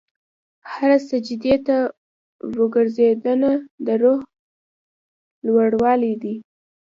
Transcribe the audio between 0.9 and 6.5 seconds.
سجدې ته ورکوځېدنه، د روح لوړوالی دی.